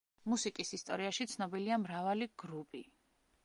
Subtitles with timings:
[0.31, 2.83] მუსიკის ისტორიაში ცნობილია მრავალი გრუპი.